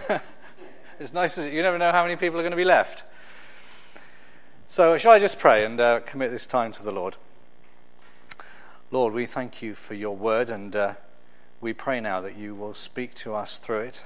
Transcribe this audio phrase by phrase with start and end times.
[1.00, 3.04] it's nice, as you never know how many people are going to be left.
[4.66, 7.16] So, shall I just pray and uh, commit this time to the Lord?
[8.90, 10.94] Lord, we thank you for your word, and uh,
[11.60, 14.04] we pray now that you will speak to us through it.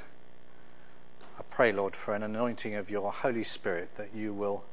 [1.39, 4.65] I pray, Lord, for an anointing of your Holy Spirit that you will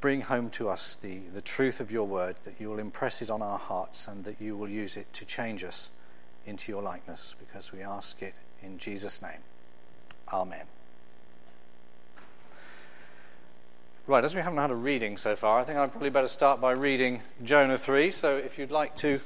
[0.00, 3.30] bring home to us the, the truth of your word, that you will impress it
[3.30, 5.90] on our hearts, and that you will use it to change us
[6.46, 8.34] into your likeness, because we ask it
[8.64, 9.40] in Jesus' name.
[10.32, 10.66] Amen.
[14.06, 16.60] Right, as we haven't had a reading so far, I think I'd probably better start
[16.60, 18.10] by reading Jonah 3.
[18.10, 19.20] So if you'd like to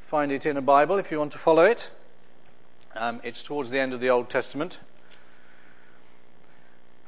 [0.00, 1.90] find it in a Bible, if you want to follow it,
[2.96, 4.80] um, it's towards the end of the Old Testament.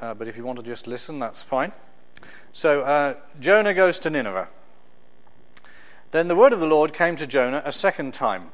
[0.00, 1.72] Uh, but if you want to just listen, that's fine.
[2.52, 4.48] So uh, Jonah goes to Nineveh.
[6.10, 8.48] Then the word of the Lord came to Jonah a second time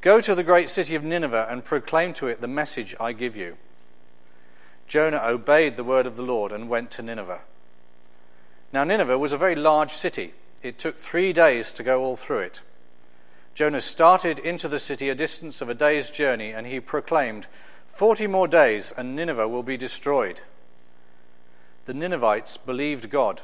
[0.00, 3.36] Go to the great city of Nineveh and proclaim to it the message I give
[3.36, 3.56] you.
[4.86, 7.40] Jonah obeyed the word of the Lord and went to Nineveh.
[8.72, 10.34] Now, Nineveh was a very large city.
[10.62, 12.62] It took three days to go all through it.
[13.54, 17.48] Jonah started into the city a distance of a day's journey, and he proclaimed,
[17.88, 20.42] Forty more days, and Nineveh will be destroyed.
[21.86, 23.42] The Ninevites believed God.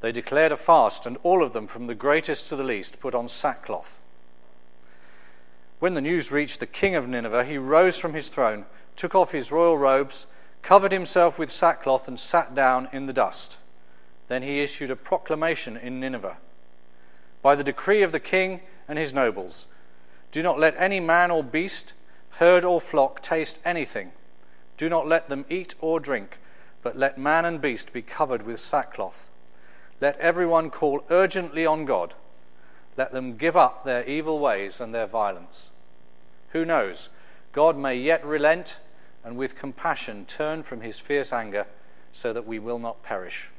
[0.00, 3.14] They declared a fast, and all of them, from the greatest to the least, put
[3.14, 3.98] on sackcloth.
[5.82, 9.32] When the news reached the king of Nineveh, he rose from his throne, took off
[9.32, 10.28] his royal robes,
[10.62, 13.58] covered himself with sackcloth, and sat down in the dust.
[14.28, 16.36] Then he issued a proclamation in Nineveh
[17.42, 19.66] By the decree of the king and his nobles,
[20.30, 21.94] do not let any man or beast,
[22.38, 24.12] herd or flock taste anything.
[24.76, 26.38] Do not let them eat or drink,
[26.84, 29.30] but let man and beast be covered with sackcloth.
[30.00, 32.14] Let everyone call urgently on God.
[32.96, 35.70] Let them give up their evil ways and their violence.
[36.52, 37.08] Who knows?
[37.52, 38.78] God may yet relent
[39.24, 41.66] and with compassion turn from his fierce anger
[42.12, 43.50] so that we will not perish.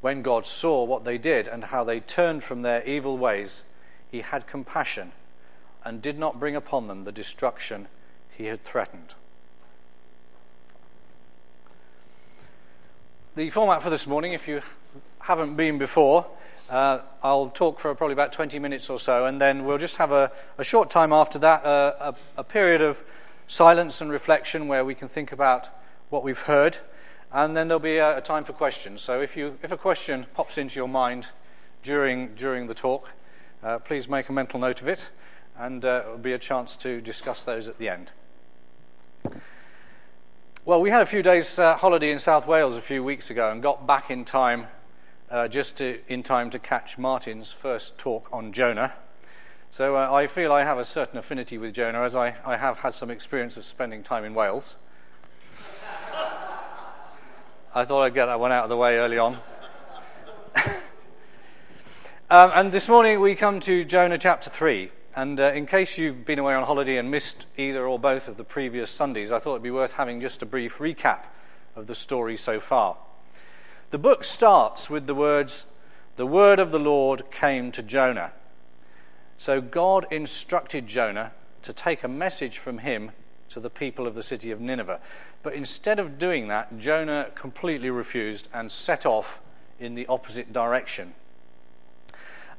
[0.00, 3.64] When God saw what they did and how they turned from their evil ways,
[4.10, 5.12] he had compassion
[5.84, 7.88] and did not bring upon them the destruction
[8.36, 9.14] he had threatened.
[13.36, 14.62] The format for this morning, if you
[15.20, 16.26] haven't been before,
[16.70, 20.10] uh, I'll talk for probably about 20 minutes or so, and then we'll just have
[20.10, 23.04] a, a short time after that, uh, a, a period of
[23.46, 25.68] silence and reflection where we can think about
[26.10, 26.78] what we've heard,
[27.32, 29.00] and then there'll be a, a, time for questions.
[29.00, 31.28] So if, you, if a question pops into your mind
[31.82, 33.12] during, during the talk,
[33.62, 35.10] uh, please make a mental note of it,
[35.56, 38.10] and uh, it'll be a chance to discuss those at the end.
[40.64, 43.52] Well, we had a few days' uh, holiday in South Wales a few weeks ago
[43.52, 44.66] and got back in time,
[45.30, 48.94] uh, just to, in time to catch Martin's first talk on Jonah.
[49.70, 52.78] So uh, I feel I have a certain affinity with Jonah as I, I have
[52.78, 54.76] had some experience of spending time in Wales.
[57.74, 59.36] I thought I'd get that one out of the way early on.
[62.30, 64.90] um, and this morning we come to Jonah chapter 3.
[65.14, 68.36] And uh, in case you've been away on holiday and missed either or both of
[68.36, 71.24] the previous Sundays, I thought it'd be worth having just a brief recap
[71.74, 72.96] of the story so far.
[73.90, 75.66] The book starts with the words,
[76.16, 78.32] The word of the Lord came to Jonah.
[79.36, 81.32] So God instructed Jonah
[81.62, 83.12] to take a message from him
[83.48, 85.00] to the people of the city of Nineveh.
[85.44, 89.40] But instead of doing that, Jonah completely refused and set off
[89.78, 91.14] in the opposite direction.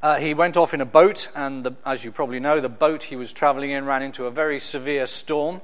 [0.00, 3.04] Uh, he went off in a boat, and the, as you probably know, the boat
[3.04, 5.60] he was traveling in ran into a very severe storm.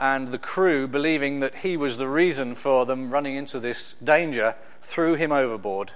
[0.00, 4.56] And the crew, believing that he was the reason for them running into this danger,
[4.80, 5.92] threw him overboard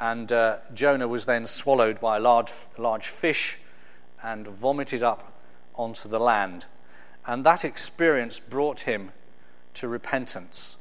[0.00, 3.58] and uh, Jonah was then swallowed by a large, large fish
[4.22, 5.32] and vomited up
[5.74, 6.66] onto the land.
[7.26, 9.12] And that experience brought him
[9.74, 10.78] to repentance.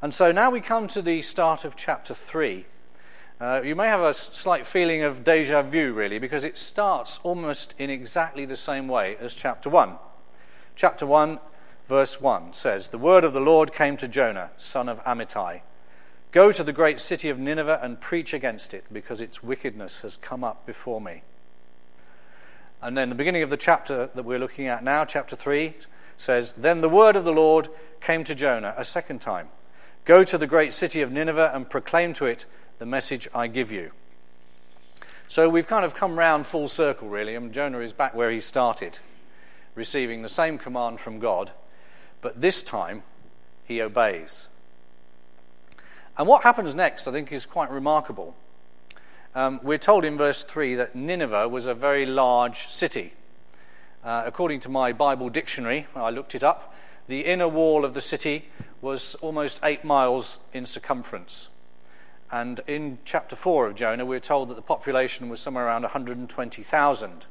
[0.00, 2.64] And so now we come to the start of chapter 3.
[3.38, 7.74] Uh, you may have a slight feeling of deja vu, really, because it starts almost
[7.78, 9.96] in exactly the same way as chapter 1.
[10.74, 11.38] Chapter 1,
[11.88, 15.62] verse 1 says, The word of the Lord came to Jonah, son of Amittai
[16.32, 20.16] Go to the great city of Nineveh and preach against it, because its wickedness has
[20.16, 21.22] come up before me.
[22.80, 25.74] And then the beginning of the chapter that we're looking at now, chapter 3,
[26.16, 27.68] says, Then the word of the Lord
[28.00, 29.48] came to Jonah a second time
[30.04, 32.46] Go to the great city of Nineveh and proclaim to it
[32.78, 33.92] the message I give you.
[35.28, 38.40] So we've kind of come round full circle, really, and Jonah is back where he
[38.40, 38.98] started,
[39.74, 41.52] receiving the same command from God,
[42.20, 43.02] but this time
[43.64, 44.48] he obeys.
[46.18, 48.34] And what happens next, I think, is quite remarkable.
[49.34, 53.14] Um, we're told in verse 3 that Nineveh was a very large city.
[54.04, 56.74] Uh, according to my Bible dictionary, I looked it up,
[57.06, 58.48] the inner wall of the city
[58.80, 61.48] was almost eight miles in circumference.
[62.30, 67.26] And in chapter 4 of Jonah, we're told that the population was somewhere around 120,000.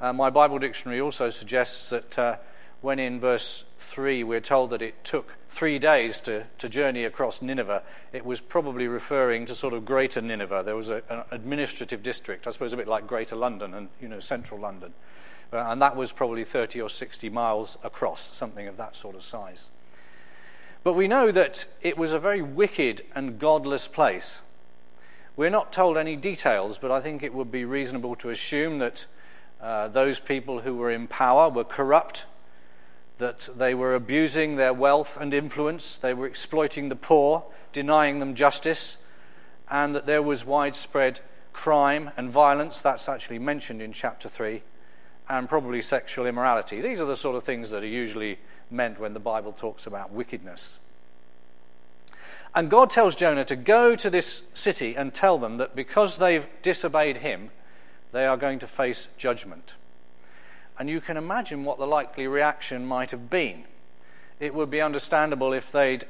[0.00, 2.36] Uh, my Bible dictionary also suggests that uh,
[2.80, 7.42] when in verse 3 we're told that it took three days to, to journey across
[7.42, 10.62] Nineveh, it was probably referring to sort of Greater Nineveh.
[10.64, 14.06] There was a, an administrative district, I suppose a bit like Greater London and, you
[14.08, 14.94] know, Central London.
[15.52, 19.22] Uh, and that was probably 30 or 60 miles across, something of that sort of
[19.24, 19.70] size.
[20.84, 24.42] But we know that it was a very wicked and godless place.
[25.36, 29.06] We're not told any details, but I think it would be reasonable to assume that
[29.60, 32.26] uh, those people who were in power were corrupt
[33.18, 38.34] that they were abusing their wealth and influence, they were exploiting the poor, denying them
[38.34, 39.02] justice,
[39.70, 41.20] and that there was widespread
[41.52, 42.80] crime and violence.
[42.80, 44.62] That's actually mentioned in chapter 3,
[45.28, 46.80] and probably sexual immorality.
[46.80, 48.38] These are the sort of things that are usually
[48.70, 50.78] meant when the Bible talks about wickedness.
[52.54, 56.48] And God tells Jonah to go to this city and tell them that because they've
[56.62, 57.50] disobeyed him,
[58.12, 59.74] they are going to face judgment.
[60.78, 63.64] And you can imagine what the likely reaction might have been.
[64.38, 66.04] It would be understandable if they'd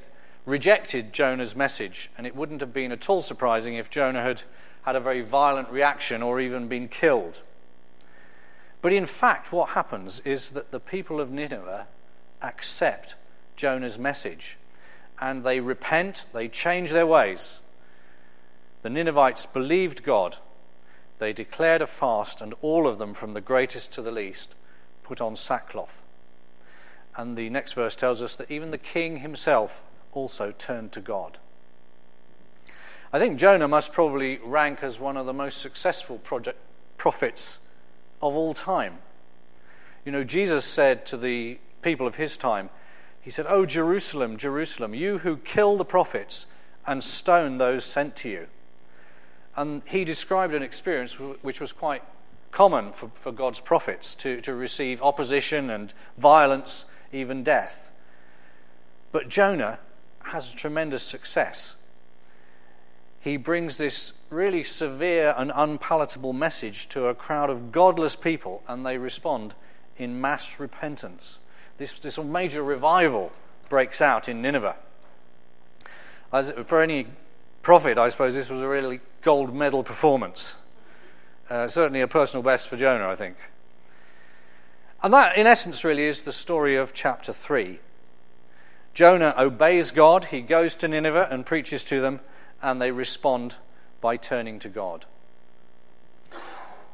[0.44, 4.42] rejected Jonah's message, and it wouldn't have been at all surprising if Jonah had
[4.82, 7.42] had a very violent reaction or even been killed.
[8.80, 11.86] But in fact, what happens is that the people of Nineveh
[12.40, 13.14] accept
[13.56, 14.56] Jonah's message
[15.20, 17.60] and they repent, they change their ways.
[18.80, 20.38] The Ninevites believed God
[21.18, 24.54] they declared a fast, and all of them, from the greatest to the least,
[25.02, 26.02] put on sackcloth.
[27.16, 31.38] And the next verse tells us that even the king himself also turned to God.
[33.12, 36.58] I think Jonah must probably rank as one of the most successful project,
[36.96, 37.60] prophets
[38.20, 38.98] of all time.
[40.04, 42.70] You know, Jesus said to the people of his time,
[43.20, 46.46] He said, Oh, Jerusalem, Jerusalem, you who kill the prophets
[46.86, 48.46] and stone those sent to you.
[49.58, 52.04] And he described an experience which was quite
[52.52, 57.90] common for, for God's prophets to, to receive opposition and violence, even death.
[59.10, 59.80] But Jonah
[60.26, 61.82] has tremendous success.
[63.18, 68.86] He brings this really severe and unpalatable message to a crowd of godless people, and
[68.86, 69.56] they respond
[69.96, 71.40] in mass repentance.
[71.78, 73.32] This, this major revival
[73.68, 74.76] breaks out in Nineveh.
[76.32, 77.08] As for any
[77.62, 80.62] prophet, I suppose this was a really gold medal performance.
[81.50, 83.36] Uh, certainly a personal best for Jonah, I think.
[85.02, 87.78] And that, in essence, really is the story of chapter 3.
[88.94, 92.20] Jonah obeys God, he goes to Nineveh and preaches to them,
[92.60, 93.58] and they respond
[94.00, 95.06] by turning to God.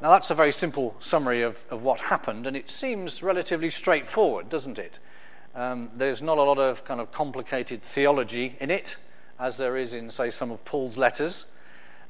[0.01, 4.49] Now, that's a very simple summary of, of what happened, and it seems relatively straightforward,
[4.49, 4.99] doesn't it?
[5.55, 8.97] Um, there's not a lot of kind of complicated theology in it
[9.39, 11.51] as there is in, say, some of Paul's letters.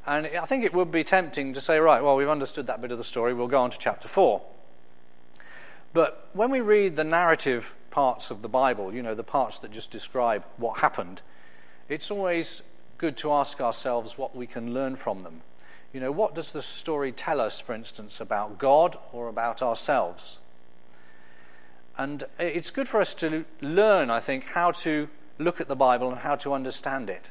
[0.05, 2.91] And I think it would be tempting to say, right, well, we've understood that bit
[2.91, 4.41] of the story, we'll go on to chapter 4.
[5.93, 9.71] But when we read the narrative parts of the Bible, you know, the parts that
[9.71, 11.21] just describe what happened,
[11.87, 12.63] it's always
[12.97, 15.41] good to ask ourselves what we can learn from them.
[15.93, 20.39] You know, what does the story tell us, for instance, about God or about ourselves?
[21.97, 26.09] And it's good for us to learn, I think, how to look at the Bible
[26.09, 27.29] and how to understand it.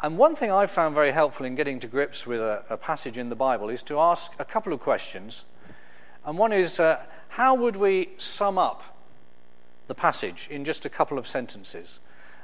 [0.00, 3.18] And one thing I've found very helpful in getting to grips with a, a passage
[3.18, 5.44] in the Bible is to ask a couple of questions.
[6.24, 8.96] And one is uh, how would we sum up
[9.88, 11.98] the passage in just a couple of sentences?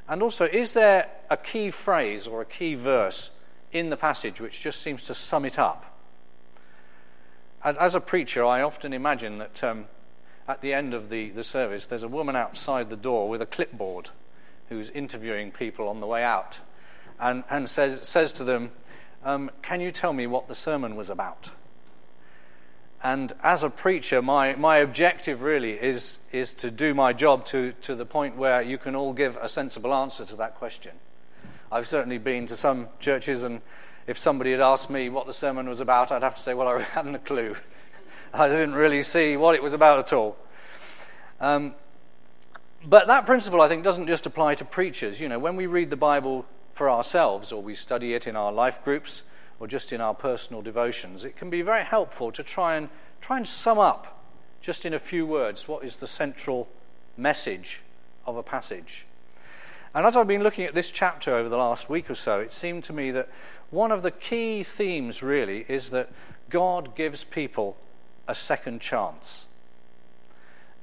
[0.08, 3.36] And also, is there a key phrase or a key verse
[3.72, 5.96] in the passage which just seems to sum it up?
[7.62, 9.86] As, as a preacher, I often imagine that um,
[10.48, 13.46] at the end of the, the service, there's a woman outside the door with a
[13.46, 14.10] clipboard
[14.68, 16.60] who's interviewing people on the way out
[17.20, 18.70] and, and says, says to them,
[19.24, 21.50] um, Can you tell me what the sermon was about?
[23.02, 27.72] And as a preacher, my, my objective really is, is to do my job to,
[27.82, 30.92] to the point where you can all give a sensible answer to that question.
[31.70, 33.60] I've certainly been to some churches, and
[34.06, 36.68] if somebody had asked me what the sermon was about, I'd have to say, Well,
[36.68, 37.56] I hadn't a clue.
[38.34, 40.36] I didn't really see what it was about at all.
[41.40, 41.74] Um,
[42.86, 45.20] but that principle, I think, doesn't just apply to preachers.
[45.20, 48.52] You know, when we read the Bible for ourselves, or we study it in our
[48.52, 49.24] life groups,
[49.60, 52.88] or just in our personal devotions, it can be very helpful to try and
[53.20, 54.22] try and sum up,
[54.60, 56.68] just in a few words, what is the central
[57.16, 57.80] message
[58.26, 59.06] of a passage.
[59.94, 62.52] And as I've been looking at this chapter over the last week or so, it
[62.52, 63.28] seemed to me that
[63.70, 66.10] one of the key themes really is that
[66.50, 67.76] God gives people
[68.26, 69.46] a second chance.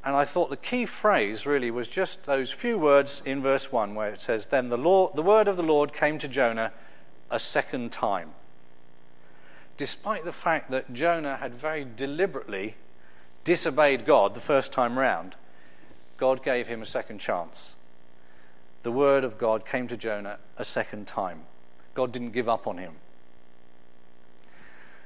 [0.03, 3.93] And I thought the key phrase really was just those few words in verse 1
[3.93, 6.71] where it says, Then the, Lord, the word of the Lord came to Jonah
[7.29, 8.31] a second time.
[9.77, 12.75] Despite the fact that Jonah had very deliberately
[13.43, 15.35] disobeyed God the first time round,
[16.17, 17.75] God gave him a second chance.
[18.83, 21.41] The word of God came to Jonah a second time.
[21.93, 22.93] God didn't give up on him.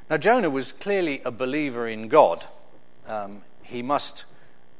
[0.09, 2.45] Now, Jonah was clearly a believer in God.
[3.07, 4.25] Um, he must,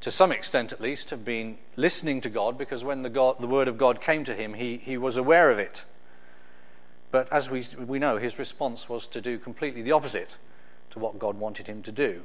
[0.06, 3.48] to some extent at least, have been listening to God because when the, God, the
[3.48, 5.84] word of God came to him, he, he was aware of it.
[7.10, 10.38] But as we, we know, his response was to do completely the opposite
[10.92, 12.22] to what God wanted him to do.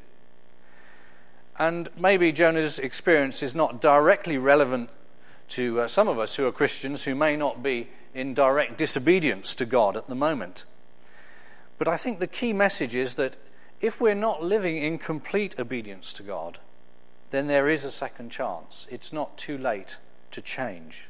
[1.58, 4.90] And maybe Jonah's experience is not directly relevant
[5.48, 9.54] to uh, some of us who are Christians who may not be in direct disobedience
[9.54, 10.66] to God at the moment.
[11.78, 13.38] But I think the key message is that
[13.80, 16.58] if we're not living in complete obedience to God,
[17.30, 18.86] then there is a second chance.
[18.90, 19.98] It's not too late
[20.32, 21.08] to change.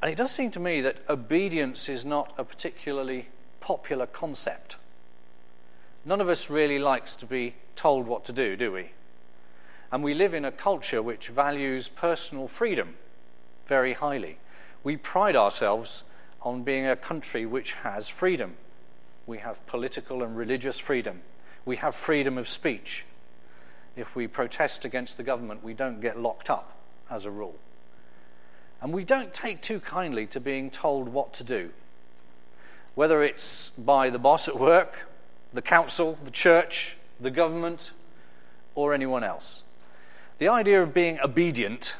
[0.00, 3.28] And it does seem to me that obedience is not a particularly
[3.60, 4.76] popular concept.
[6.04, 8.92] None of us really likes to be told what to do, do we?
[9.90, 12.96] And we live in a culture which values personal freedom
[13.66, 14.38] very highly.
[14.84, 16.04] We pride ourselves
[16.42, 18.56] on being a country which has freedom.
[19.26, 21.22] We have political and religious freedom.
[21.64, 23.04] We have freedom of speech.
[23.98, 26.78] If we protest against the government, we don't get locked up
[27.10, 27.56] as a rule.
[28.80, 31.72] And we don't take too kindly to being told what to do,
[32.94, 35.08] whether it's by the boss at work,
[35.52, 37.90] the council, the church, the government,
[38.76, 39.64] or anyone else.
[40.38, 41.96] The idea of being obedient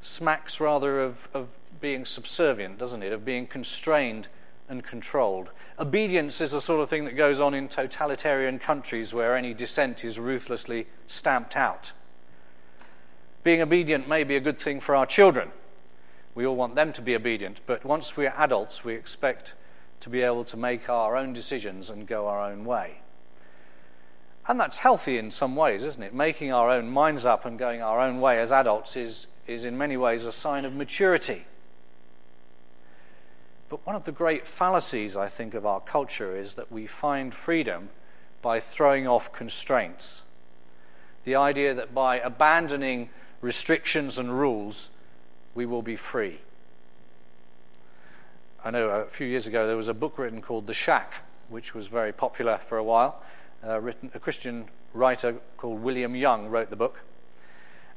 [0.00, 3.12] smacks rather of, of being subservient, doesn't it?
[3.12, 4.26] Of being constrained
[4.68, 5.50] and controlled.
[5.78, 10.04] Obedience is the sort of thing that goes on in totalitarian countries where any dissent
[10.04, 11.92] is ruthlessly stamped out.
[13.42, 15.50] Being obedient may be a good thing for our children.
[16.34, 19.54] We all want them to be obedient, but once we're adults, we expect
[20.00, 23.00] to be able to make our own decisions and go our own way.
[24.46, 26.12] And that's healthy in some ways, isn't it?
[26.12, 29.78] Making our own minds up and going our own way as adults is, is in
[29.78, 31.44] many ways a sign of maturity.
[33.74, 37.34] But one of the great fallacies, I think, of our culture is that we find
[37.34, 37.88] freedom
[38.40, 40.22] by throwing off constraints.
[41.24, 44.92] The idea that by abandoning restrictions and rules,
[45.56, 46.38] we will be free.
[48.64, 51.74] I know a few years ago there was a book written called The Shack, which
[51.74, 53.24] was very popular for a while.
[53.66, 57.02] Uh, written, a Christian writer called William Young wrote the book.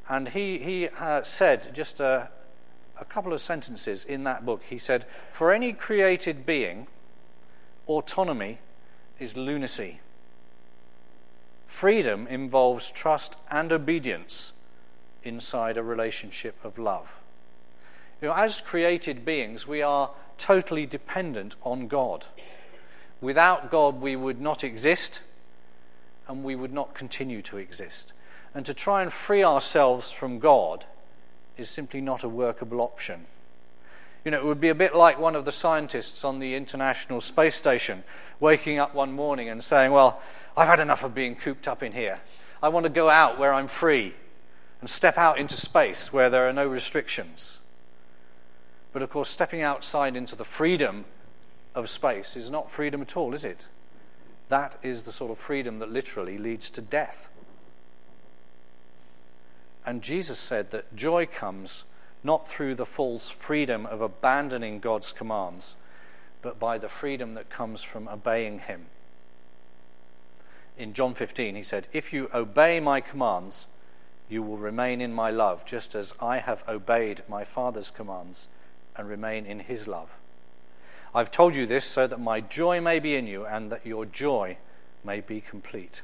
[0.10, 2.32] And he, he uh, said, just a,
[3.00, 4.64] a couple of sentences in that book.
[4.64, 6.88] He said, For any created being,
[7.88, 8.60] autonomy
[9.20, 10.00] is lunacy.
[11.66, 14.54] Freedom involves trust and obedience
[15.24, 17.20] inside a relationship of love.
[18.22, 22.26] You know, as created beings, we are totally dependent on God.
[23.22, 25.22] Without God, we would not exist
[26.28, 28.14] and we would not continue to exist.
[28.54, 30.86] And to try and free ourselves from God
[31.58, 33.26] is simply not a workable option.
[34.26, 37.22] You know, it would be a bit like one of the scientists on the International
[37.22, 38.04] Space Station
[38.40, 40.22] waking up one morning and saying, Well,
[40.56, 42.20] I've had enough of being cooped up in here.
[42.62, 44.16] I want to go out where I'm free
[44.82, 47.60] and step out into space where there are no restrictions.
[48.92, 51.06] But of course, stepping outside into the freedom
[51.76, 53.70] of space is not freedom at all, is it?
[54.50, 57.30] That is the sort of freedom that literally leads to death.
[59.88, 61.86] And Jesus said that joy comes
[62.22, 65.78] not through the false freedom of abandoning God's commands,
[66.42, 68.88] but by the freedom that comes from obeying Him.
[70.78, 73.68] In John 15, he said, If you obey my commands,
[74.28, 78.50] you will remain in my love, just as I have obeyed my Father's commands
[78.98, 80.20] and remain in his love.
[81.16, 84.06] I've told you this so that my joy may be in you and that your
[84.06, 84.58] joy
[85.02, 86.02] may be complete.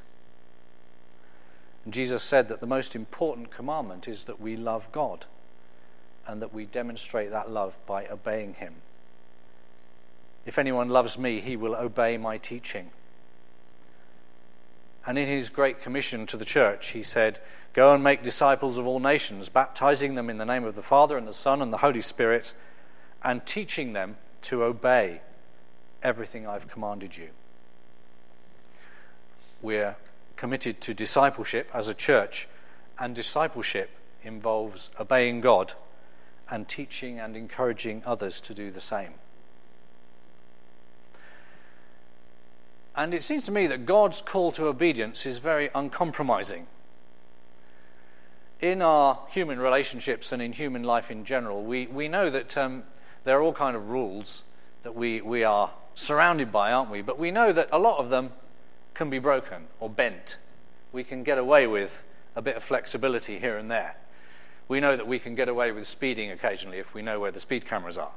[1.89, 5.25] Jesus said that the most important commandment is that we love God
[6.25, 8.75] and that we demonstrate that love by obeying Him.
[10.45, 12.89] If anyone loves me, he will obey my teaching.
[15.05, 17.39] And in his great commission to the church, he said,
[17.73, 21.17] Go and make disciples of all nations, baptizing them in the name of the Father
[21.17, 22.53] and the Son and the Holy Spirit,
[23.23, 25.21] and teaching them to obey
[26.01, 27.29] everything I've commanded you.
[29.61, 29.95] We're
[30.43, 32.49] committed to discipleship as a church,
[32.99, 33.89] and discipleship
[34.23, 35.73] involves obeying God
[36.49, 39.13] and teaching and encouraging others to do the same.
[42.93, 46.67] And it seems to me that God's call to obedience is very uncompromising.
[48.59, 52.83] in our human relationships and in human life in general, we, we know that um,
[53.23, 54.43] there are all kind of rules
[54.83, 57.01] that we, we are surrounded by, aren't we?
[57.01, 58.33] But we know that a lot of them
[58.93, 60.37] can be broken or bent.
[60.91, 62.03] We can get away with
[62.35, 63.97] a bit of flexibility here and there.
[64.67, 67.39] We know that we can get away with speeding occasionally if we know where the
[67.39, 68.13] speed cameras are.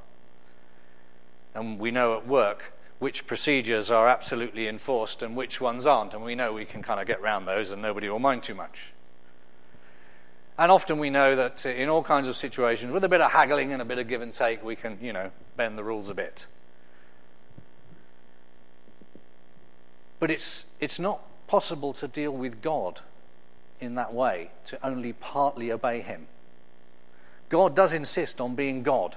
[1.55, 6.15] And we know at work which procedures are absolutely enforced and which ones aren't.
[6.15, 8.55] And we know we can kind of get around those and nobody will mind too
[8.55, 8.93] much.
[10.59, 13.73] And often we know that in all kinds of situations, with a bit of haggling
[13.73, 16.15] and a bit of give and take, we can, you know, bend the rules a
[16.15, 16.47] bit.
[20.19, 23.01] But it's, it's not possible to deal with God
[23.81, 26.27] in that way, to only partly obey Him.
[27.49, 29.17] God does insist on being God.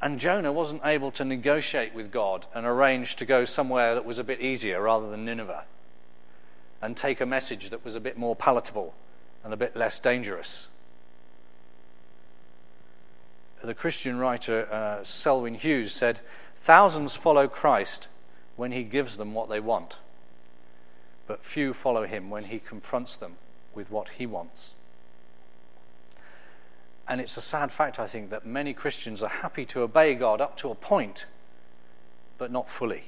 [0.00, 4.18] And Jonah wasn't able to negotiate with God and arrange to go somewhere that was
[4.18, 5.64] a bit easier rather than Nineveh
[6.82, 8.94] and take a message that was a bit more palatable
[9.42, 10.68] and a bit less dangerous.
[13.62, 16.20] The Christian writer uh, Selwyn Hughes said,
[16.54, 18.08] Thousands follow Christ
[18.56, 19.98] when he gives them what they want,
[21.26, 23.36] but few follow him when he confronts them
[23.74, 24.74] with what he wants.
[27.06, 30.40] And it's a sad fact, I think, that many Christians are happy to obey God
[30.40, 31.26] up to a point,
[32.38, 33.04] but not fully.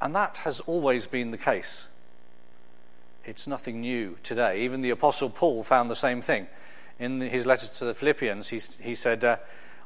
[0.00, 1.88] And that has always been the case.
[3.24, 4.62] It's nothing new today.
[4.62, 6.46] Even the Apostle Paul found the same thing.
[6.98, 9.36] In his letter to the Philippians, he, he said, uh,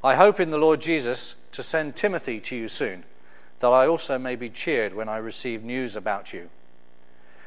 [0.02, 3.04] I hope in the Lord Jesus to send Timothy to you soon,
[3.60, 6.48] that I also may be cheered when I receive news about you.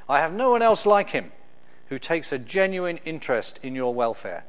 [0.09, 1.31] I have no one else like him
[1.87, 4.45] who takes a genuine interest in your welfare.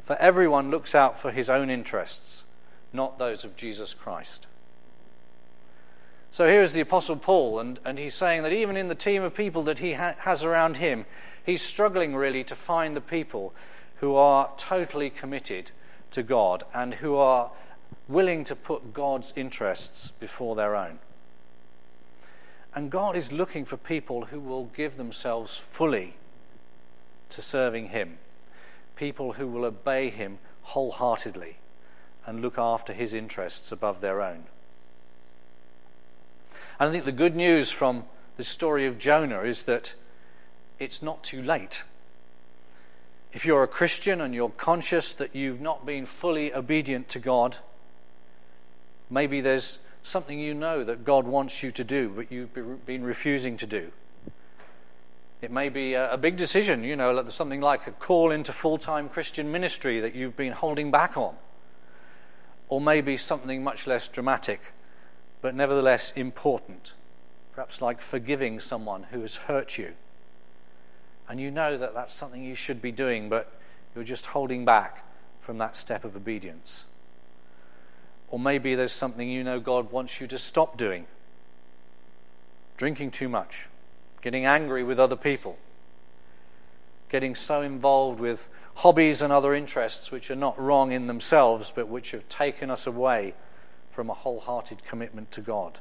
[0.00, 2.44] For everyone looks out for his own interests,
[2.92, 4.46] not those of Jesus Christ.
[6.30, 9.22] So here is the Apostle Paul, and, and he's saying that even in the team
[9.22, 11.06] of people that he ha- has around him,
[11.46, 13.54] he's struggling really to find the people
[13.96, 15.70] who are totally committed
[16.10, 17.52] to God and who are
[18.08, 20.98] willing to put God's interests before their own.
[22.74, 26.14] And God is looking for people who will give themselves fully
[27.30, 28.18] to serving Him,
[28.96, 31.56] people who will obey Him wholeheartedly
[32.26, 34.44] and look after His interests above their own.
[36.80, 38.04] And I think the good news from
[38.36, 39.94] the story of Jonah is that
[40.78, 41.84] it's not too late.
[43.32, 47.58] If you're a Christian and you're conscious that you've not been fully obedient to God,
[49.10, 52.54] maybe there's something you know that God wants you to do, but you've
[52.86, 53.90] been refusing to do.
[55.40, 59.08] It may be a, big decision, you know, something like a call into full time
[59.08, 61.34] Christian ministry that you've been holding back on.
[62.68, 64.72] Or maybe something much less dramatic,
[65.42, 66.94] but nevertheless important.
[67.52, 69.92] Perhaps like forgiving someone who has hurt you.
[71.28, 73.52] And you know that that's something you should be doing, but
[73.94, 75.04] you're just holding back
[75.40, 76.86] from that step of obedience.
[78.28, 81.06] Or maybe there's something you know God wants you to stop doing
[82.76, 83.68] drinking too much,
[84.20, 85.56] getting angry with other people,
[87.08, 91.88] getting so involved with hobbies and other interests which are not wrong in themselves, but
[91.88, 93.34] which have taken us away
[93.90, 95.78] from a wholehearted commitment to God.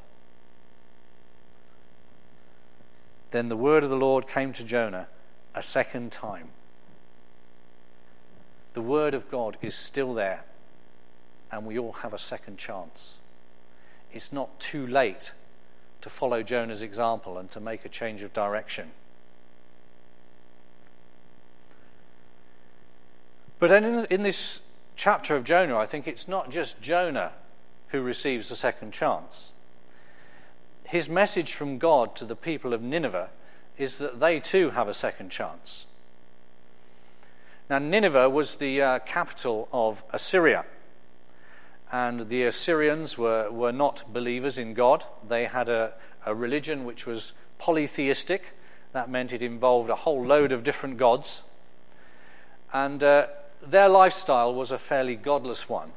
[3.32, 5.08] Then the word of the Lord came to Jonah
[5.56, 6.50] a second time.
[8.74, 10.46] The word of God is still there,
[11.54, 13.20] and we all have a second chance.
[14.12, 15.32] It's not too late
[16.02, 18.92] to follow Jonah's example and to make a change of direction.
[23.60, 24.62] But in, this
[24.96, 27.32] chapter of Jonah, I think it's not just Jonah
[27.90, 29.52] who receives a second chance.
[30.88, 33.30] His message from God to the people of Nineveh
[33.78, 35.86] is that they too have a second chance.
[37.70, 40.66] Now, Nineveh was the uh, capital of Assyria
[41.94, 45.06] and the Assyrians were, were not believers in God.
[45.26, 45.94] They had a,
[46.26, 48.54] a religion which was polytheistic.
[48.94, 51.44] That meant it involved a whole load of different gods.
[52.74, 53.28] And uh,
[53.62, 55.92] their lifestyle was a fairly godless one.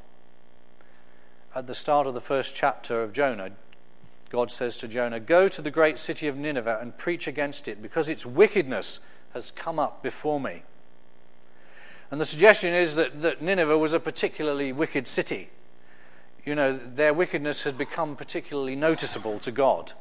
[1.55, 3.53] At the start of the first chapter of Jonah,
[4.29, 7.81] God says to Jonah, Go to the great city of Nineveh and preach against it,
[7.81, 9.01] because its wickedness
[9.33, 10.63] has come up before me.
[12.11, 15.49] And the suggestion is that, that Nineveh was a particularly wicked city
[16.47, 19.93] you know, their wickedness had become particularly noticeable to God.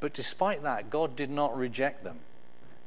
[0.00, 2.18] But despite that, God did not reject them.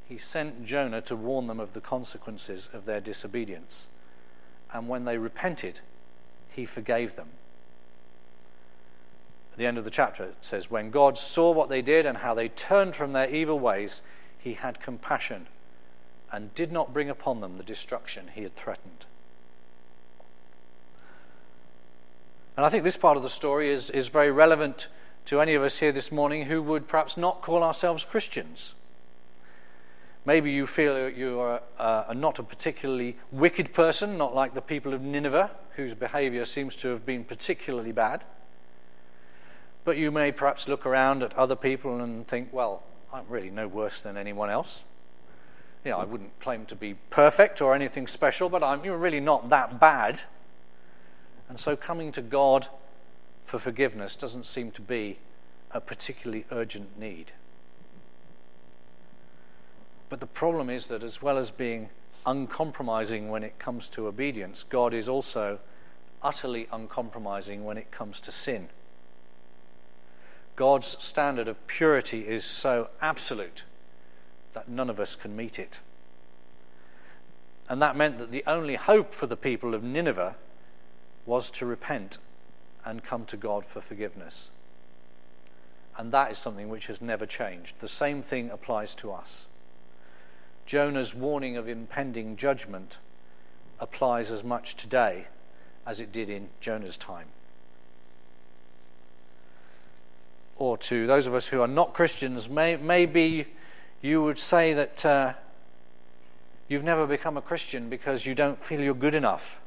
[0.08, 3.88] He sent Jonah to warn them of the consequences of their disobedience.
[4.74, 5.80] And when they repented,
[6.50, 7.30] he forgave them.
[9.54, 12.20] At the end of the chapter, it says, When God saw what they did and
[12.20, 14.02] how they turned from their evil ways,
[14.38, 15.48] he had compassion
[16.32, 19.06] and did not bring upon them the destruction he had threatened.
[22.58, 24.88] And I think this part of the story is, is very relevant
[25.26, 28.74] to any of us here this morning who would perhaps not call ourselves Christians.
[30.26, 34.96] Maybe you feel you are uh, not a particularly wicked person, not like the people
[34.96, 38.26] of Nineveh, whose behavior seems to have been particularly bad.
[39.84, 42.82] But you may perhaps look around at other people and think, well,
[43.14, 44.84] I'm really no worse than anyone else.
[45.86, 49.80] Know, I wouldn't claim to be perfect or anything special, but I'm really not that
[49.80, 50.24] bad.
[51.50, 52.68] And so coming to God
[53.44, 55.18] for forgiveness doesn't seem to be
[55.72, 57.32] a particularly urgent need.
[60.10, 61.90] But the problem is that as well as being
[62.26, 65.60] uncompromising when it comes to obedience, God is also
[66.22, 68.70] utterly uncompromising when it comes to sin.
[70.56, 73.64] God's standard of purity is so absolute
[74.54, 75.80] that none of us can meet it.
[77.70, 80.36] And that meant that the only hope for the people of Nineveh
[81.28, 82.18] was to repent
[82.84, 84.50] and come to God for forgiveness.
[85.98, 87.80] And that is something which has never changed.
[87.80, 89.48] The same thing applies to us.
[90.66, 93.00] Jonah's warning of impending judgment
[93.80, 95.28] applies as much today
[95.86, 97.28] as it did in Jonah's time.
[100.56, 103.48] Or to those of us who are not Christians, may, maybe
[104.02, 105.34] you would say that uh,
[106.68, 109.62] you've never become a Christian because you don't feel you're good enough.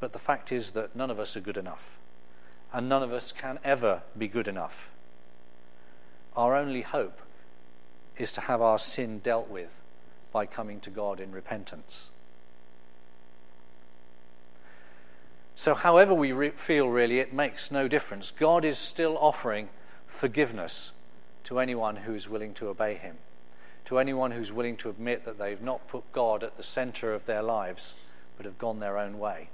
[0.00, 1.98] But the fact is that none of us are good enough,
[2.72, 4.90] and none of us can ever be good enough.
[6.36, 7.20] Our only hope
[8.16, 9.82] is to have our sin dealt with
[10.32, 12.10] by coming to God in repentance.
[15.54, 18.30] So, however we re- feel, really, it makes no difference.
[18.30, 19.68] God is still offering
[20.06, 20.92] forgiveness
[21.44, 23.16] to anyone who is willing to obey Him,
[23.86, 27.26] to anyone who's willing to admit that they've not put God at the center of
[27.26, 27.96] their lives,
[28.36, 29.48] but have gone their own way.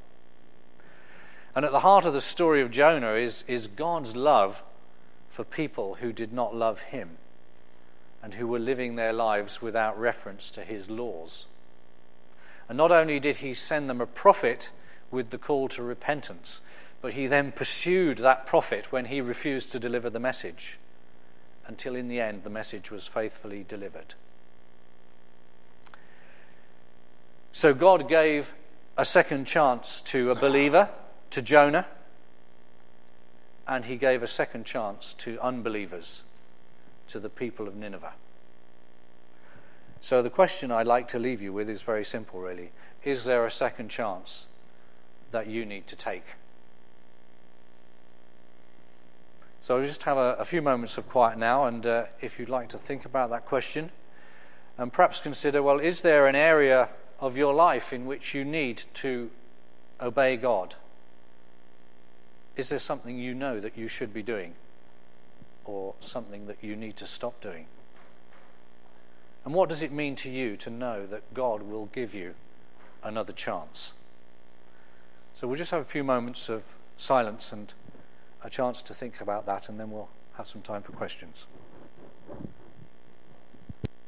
[1.54, 4.62] And at the heart of the story of Jonah is, is God's love
[5.28, 7.18] for people who did not love Him
[8.24, 11.44] and who were living their lives without reference to his laws.
[12.70, 14.70] And not only did he send them a prophet
[15.10, 16.62] with the call to repentance,
[17.02, 20.78] but he then pursued that prophet when he refused to deliver the message,
[21.66, 24.14] until in the end the message was faithfully delivered.
[27.52, 28.54] So God gave
[28.96, 30.88] a second chance to a believer,
[31.34, 31.84] to Jonah,
[33.66, 36.22] and he gave a second chance to unbelievers
[37.08, 38.12] to the people of Nineveh.
[39.98, 42.70] So, the question I'd like to leave you with is very simple, really.
[43.02, 44.46] Is there a second chance
[45.32, 46.36] that you need to take?
[49.58, 52.48] So, I'll just have a, a few moments of quiet now, and uh, if you'd
[52.48, 53.90] like to think about that question,
[54.78, 58.84] and perhaps consider well, is there an area of your life in which you need
[58.94, 59.32] to
[60.00, 60.76] obey God?
[62.56, 64.54] Is there something you know that you should be doing?
[65.68, 67.66] or something that you need to stop doing?
[69.44, 72.34] And what does it mean to you to know that God will give you
[73.02, 73.92] another chance?
[75.34, 77.74] So we'll just have a few moments of silence and
[78.42, 81.46] a chance to think about that, and then we'll have some time for questions.